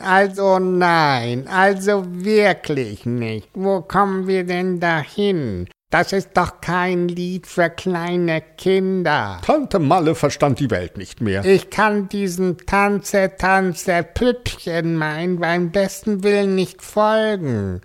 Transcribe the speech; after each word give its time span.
Also 0.00 0.58
nein, 0.58 1.46
also 1.46 2.04
wirklich 2.06 3.06
nicht. 3.06 3.48
Wo 3.54 3.80
kommen 3.80 4.26
wir 4.26 4.44
denn 4.44 4.80
dahin? 4.80 5.68
Das 5.90 6.12
ist 6.12 6.30
doch 6.34 6.60
kein 6.60 7.06
Lied 7.06 7.46
für 7.46 7.70
kleine 7.70 8.40
Kinder. 8.40 9.40
Tante 9.46 9.78
Malle 9.78 10.16
verstand 10.16 10.58
die 10.58 10.70
Welt 10.72 10.98
nicht 10.98 11.20
mehr. 11.20 11.44
Ich 11.44 11.70
kann 11.70 12.08
diesem 12.08 12.56
Tanze, 12.66 13.36
Tanze, 13.38 14.02
Püppchen 14.02 14.96
mein 14.96 15.38
beim 15.38 15.70
besten 15.70 16.24
Willen 16.24 16.56
nicht 16.56 16.82
folgen. 16.82 17.80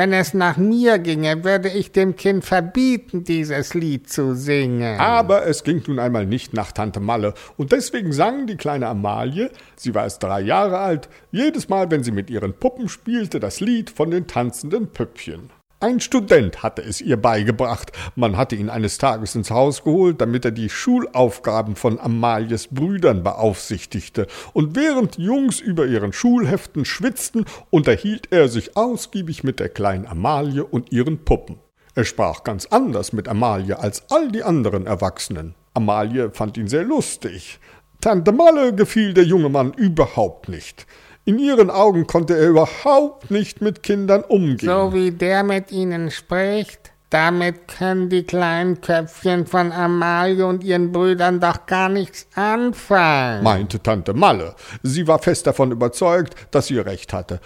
Wenn 0.00 0.14
es 0.14 0.32
nach 0.32 0.56
mir 0.56 0.98
ginge, 0.98 1.44
würde 1.44 1.68
ich 1.68 1.92
dem 1.92 2.16
Kind 2.16 2.42
verbieten, 2.42 3.22
dieses 3.22 3.74
Lied 3.74 4.08
zu 4.08 4.34
singen. 4.34 4.98
Aber 4.98 5.46
es 5.46 5.62
ging 5.62 5.82
nun 5.86 5.98
einmal 5.98 6.24
nicht 6.24 6.54
nach 6.54 6.72
Tante 6.72 7.00
Malle, 7.00 7.34
und 7.58 7.70
deswegen 7.70 8.10
sang 8.14 8.46
die 8.46 8.56
kleine 8.56 8.86
Amalie, 8.86 9.50
sie 9.76 9.94
war 9.94 10.04
erst 10.04 10.22
drei 10.22 10.40
Jahre 10.40 10.78
alt, 10.78 11.10
jedes 11.32 11.68
Mal, 11.68 11.90
wenn 11.90 12.02
sie 12.02 12.12
mit 12.12 12.30
ihren 12.30 12.54
Puppen 12.54 12.88
spielte, 12.88 13.40
das 13.40 13.60
Lied 13.60 13.90
von 13.90 14.10
den 14.10 14.26
tanzenden 14.26 14.86
Püppchen. 14.86 15.50
Ein 15.82 15.98
Student 15.98 16.62
hatte 16.62 16.82
es 16.82 17.00
ihr 17.00 17.16
beigebracht. 17.16 17.92
Man 18.14 18.36
hatte 18.36 18.54
ihn 18.54 18.68
eines 18.68 18.98
Tages 18.98 19.34
ins 19.34 19.50
Haus 19.50 19.82
geholt, 19.82 20.20
damit 20.20 20.44
er 20.44 20.50
die 20.50 20.68
Schulaufgaben 20.68 21.74
von 21.74 21.98
Amalies 21.98 22.66
Brüdern 22.66 23.22
beaufsichtigte. 23.22 24.26
Und 24.52 24.76
während 24.76 25.16
die 25.16 25.22
Jungs 25.22 25.58
über 25.58 25.86
ihren 25.86 26.12
Schulheften 26.12 26.84
schwitzten, 26.84 27.46
unterhielt 27.70 28.30
er 28.30 28.48
sich 28.48 28.76
ausgiebig 28.76 29.42
mit 29.42 29.58
der 29.58 29.70
kleinen 29.70 30.06
Amalie 30.06 30.66
und 30.66 30.92
ihren 30.92 31.24
Puppen. 31.24 31.56
Er 31.94 32.04
sprach 32.04 32.44
ganz 32.44 32.66
anders 32.66 33.14
mit 33.14 33.26
Amalie 33.26 33.78
als 33.78 34.04
all 34.10 34.30
die 34.30 34.42
anderen 34.42 34.84
Erwachsenen. 34.86 35.54
Amalie 35.72 36.30
fand 36.30 36.58
ihn 36.58 36.68
sehr 36.68 36.84
lustig. 36.84 37.58
Tante 38.02 38.32
Malle 38.32 38.74
gefiel 38.74 39.14
der 39.14 39.24
junge 39.24 39.48
Mann 39.48 39.72
überhaupt 39.72 40.50
nicht. 40.50 40.86
In 41.24 41.38
ihren 41.38 41.70
Augen 41.70 42.06
konnte 42.06 42.36
er 42.36 42.48
überhaupt 42.48 43.30
nicht 43.30 43.60
mit 43.60 43.82
Kindern 43.82 44.22
umgehen. 44.22 44.68
So 44.68 44.94
wie 44.94 45.10
der 45.10 45.42
mit 45.42 45.70
ihnen 45.70 46.10
spricht, 46.10 46.92
damit 47.10 47.68
können 47.68 48.08
die 48.08 48.22
kleinen 48.22 48.80
Köpfchen 48.80 49.46
von 49.46 49.72
Amalie 49.72 50.46
und 50.46 50.64
ihren 50.64 50.92
Brüdern 50.92 51.40
doch 51.40 51.66
gar 51.66 51.88
nichts 51.88 52.26
anfangen, 52.36 53.42
meinte 53.42 53.82
Tante 53.82 54.14
Malle. 54.14 54.54
Sie 54.82 55.06
war 55.06 55.18
fest 55.18 55.46
davon 55.46 55.72
überzeugt, 55.72 56.34
dass 56.52 56.68
sie 56.68 56.78
recht 56.78 57.12
hatte. 57.12 57.40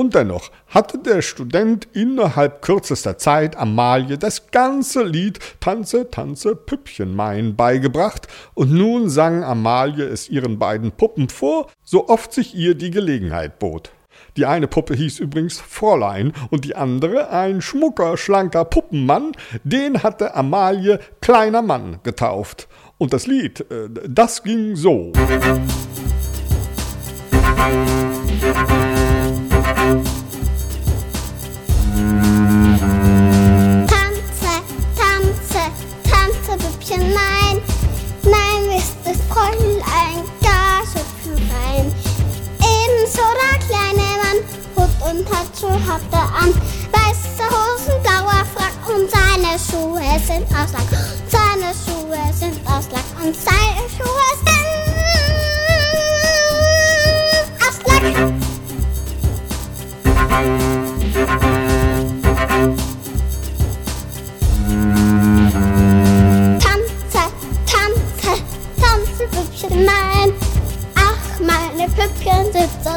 Und 0.00 0.14
dennoch 0.14 0.50
hatte 0.66 0.96
der 0.96 1.20
Student 1.20 1.86
innerhalb 1.92 2.62
kürzester 2.62 3.18
Zeit 3.18 3.54
Amalie 3.54 4.16
das 4.16 4.50
ganze 4.50 5.02
Lied 5.02 5.38
Tanze, 5.60 6.10
Tanze, 6.10 6.56
Püppchen 6.56 7.14
mein 7.14 7.54
beigebracht, 7.54 8.26
und 8.54 8.72
nun 8.72 9.10
sang 9.10 9.44
Amalie 9.44 10.06
es 10.06 10.30
ihren 10.30 10.58
beiden 10.58 10.92
Puppen 10.92 11.28
vor, 11.28 11.66
so 11.84 12.08
oft 12.08 12.32
sich 12.32 12.54
ihr 12.54 12.74
die 12.76 12.90
Gelegenheit 12.90 13.58
bot. 13.58 13.92
Die 14.38 14.46
eine 14.46 14.68
Puppe 14.68 14.94
hieß 14.94 15.18
übrigens 15.18 15.60
Fräulein 15.60 16.32
und 16.48 16.64
die 16.64 16.76
andere 16.76 17.28
ein 17.28 17.60
schmucker, 17.60 18.16
schlanker 18.16 18.64
Puppenmann, 18.64 19.32
den 19.64 20.02
hatte 20.02 20.34
Amalie 20.34 20.98
kleiner 21.20 21.60
Mann 21.60 21.98
getauft. 22.04 22.68
Und 22.96 23.12
das 23.12 23.26
Lied, 23.26 23.70
äh, 23.70 23.90
das 24.08 24.42
ging 24.42 24.76
so. 24.76 25.12
Tanze, 33.86 34.52
tanze, 34.96 35.62
tanze, 36.08 36.52
Bübchen, 36.56 37.12
nein. 37.12 37.60
Nein, 38.22 38.78
ist 38.78 38.96
das 39.04 39.18
Fräulein 39.28 40.24
gar 40.40 40.80
so 40.86 41.00
fein. 41.50 41.92
Ebenso 42.58 43.22
der 43.40 43.56
kleine 43.66 44.08
Mann, 44.22 44.38
Hut 44.76 44.94
und 45.10 45.26
Handschuh 45.28 45.78
hat 45.86 46.00
er 46.12 46.28
an. 46.42 46.54
Weiße 46.90 47.44
Hosen, 47.50 48.02
blauer 48.02 48.44
Frack 48.54 48.80
und 48.88 49.10
seine 49.10 49.58
Schuhe 49.58 50.18
sind 50.26 50.46
aus 50.56 50.72
Lack. 50.72 50.90
Seine 51.28 51.74
Schuhe 51.84 52.32
sind 52.32 52.58
aus 52.66 52.86
Lack 52.92 53.10
und 53.22 53.36
seine 53.36 53.84
Schuhe 53.94 54.30
sind 54.42 54.69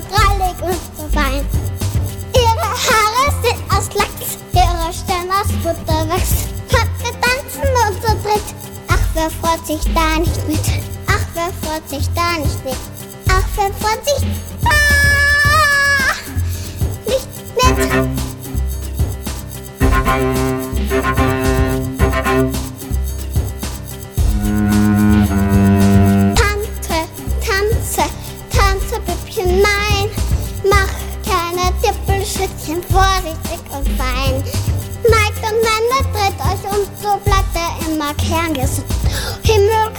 Drollig 0.09 0.62
und 0.62 1.14
fein. 1.14 1.46
Ihre 2.36 2.69
Haare 2.69 3.34
sind 3.41 3.59
aus 3.69 3.90
Lachs, 3.96 4.38
ihre 4.53 4.94
Stirn 4.94 5.30
aus 5.30 5.52
Butterwachs. 5.64 6.47
Und 6.72 7.03
wir 7.03 7.14
tanzen 7.22 7.69
und 7.88 8.02
so 8.02 8.14
dritt. 8.28 8.44
Ach, 8.90 9.06
wer 9.14 9.30
freut 9.30 9.66
sich 9.66 9.81
da 9.94 10.19
nicht 10.19 10.47
mit? 10.47 10.84
Ach, 11.08 11.25
wer 11.34 11.52
freut 11.62 11.90
sich 11.90 12.08
da 12.16 12.40
nicht 12.40 12.66
mit? 12.66 12.78
Ach, 13.30 13.44
wer 13.56 13.72
freut 13.74 14.06
sich 14.06 14.28
da 14.62 14.69
nicht 14.69 15.03
Vorsichtig 33.34 33.60
und 33.76 33.88
fein. 33.98 34.44
Neigt 35.04 35.42
und 35.42 35.60
wendet, 35.62 36.08
dreht 36.14 36.40
euch 36.40 36.64
und 36.72 36.88
so 37.02 37.18
bleibt 37.24 37.56
er 37.56 37.88
immer 37.88 38.14
kerngesund. 38.16 38.86
Himmel, 39.44 39.92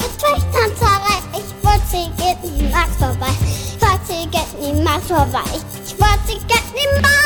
Tanzerei, 0.53 1.21
ich 1.33 1.65
wollte 1.65 1.87
sie 1.91 2.11
geht 2.17 2.43
niemals 2.43 2.97
vorbei. 2.99 3.33
Ich 3.43 3.81
wollte 3.81 4.07
sie 4.07 4.27
geht 4.29 4.61
niemals 4.61 5.07
vorbei. 5.07 5.43
Ich 5.85 5.99
wollte 5.99 6.21
sie 6.27 6.39
geht 6.47 6.75
niemals, 6.75 7.03
niemals, 7.03 7.24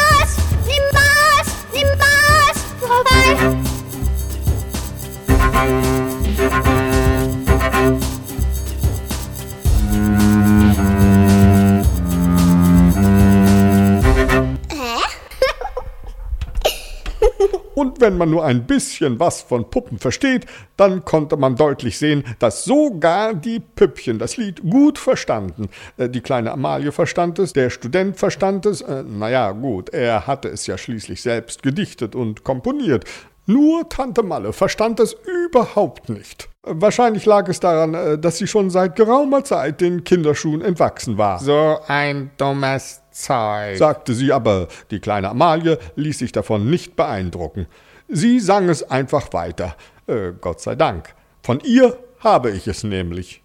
Und 17.78 18.00
wenn 18.00 18.18
man 18.18 18.28
nur 18.28 18.44
ein 18.44 18.66
bisschen 18.66 19.20
was 19.20 19.40
von 19.40 19.70
Puppen 19.70 20.00
versteht, 20.00 20.46
dann 20.76 21.04
konnte 21.04 21.36
man 21.36 21.54
deutlich 21.54 21.96
sehen, 21.96 22.24
dass 22.40 22.64
sogar 22.64 23.34
die 23.34 23.60
Püppchen 23.60 24.18
das 24.18 24.36
Lied 24.36 24.68
gut 24.68 24.98
verstanden. 24.98 25.68
Äh, 25.96 26.08
Die 26.08 26.20
kleine 26.20 26.50
Amalie 26.50 26.90
verstand 26.90 27.38
es, 27.38 27.52
der 27.52 27.70
Student 27.70 28.18
verstand 28.18 28.66
es, 28.66 28.80
äh, 28.80 29.04
naja 29.04 29.52
gut, 29.52 29.90
er 29.90 30.26
hatte 30.26 30.48
es 30.48 30.66
ja 30.66 30.76
schließlich 30.76 31.22
selbst 31.22 31.62
gedichtet 31.62 32.16
und 32.16 32.42
komponiert. 32.42 33.04
Nur 33.46 33.88
Tante 33.88 34.24
Malle 34.24 34.52
verstand 34.52 34.98
es 34.98 35.16
überhaupt 35.46 36.08
nicht. 36.08 36.48
Wahrscheinlich 36.64 37.26
lag 37.26 37.48
es 37.48 37.60
daran, 37.60 37.94
äh, 37.94 38.18
dass 38.18 38.38
sie 38.38 38.48
schon 38.48 38.70
seit 38.70 38.96
geraumer 38.96 39.44
Zeit 39.44 39.80
den 39.80 40.02
Kinderschuhen 40.02 40.62
entwachsen 40.62 41.16
war. 41.16 41.38
So 41.38 41.78
ein 41.86 42.32
dummes 42.38 43.02
Zeug. 43.18 43.76
sagte 43.78 44.14
sie, 44.14 44.32
aber 44.32 44.68
die 44.90 45.00
kleine 45.00 45.28
Amalie 45.30 45.78
ließ 45.96 46.18
sich 46.18 46.32
davon 46.32 46.70
nicht 46.70 46.96
beeindrucken. 46.96 47.66
Sie 48.08 48.40
sang 48.40 48.68
es 48.68 48.88
einfach 48.88 49.32
weiter. 49.32 49.76
Äh, 50.06 50.32
Gott 50.40 50.60
sei 50.60 50.74
Dank. 50.76 51.14
Von 51.42 51.60
ihr 51.60 51.98
habe 52.20 52.50
ich 52.50 52.68
es 52.68 52.84
nämlich. 52.84 53.42